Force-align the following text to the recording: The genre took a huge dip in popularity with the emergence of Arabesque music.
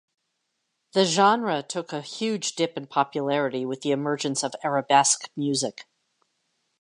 The 0.93 1.05
genre 1.05 1.61
took 1.61 1.93
a 1.93 2.01
huge 2.01 2.55
dip 2.55 2.75
in 2.75 2.87
popularity 2.87 3.67
with 3.67 3.81
the 3.83 3.91
emergence 3.91 4.41
of 4.43 4.55
Arabesque 4.63 5.29
music. 5.37 5.85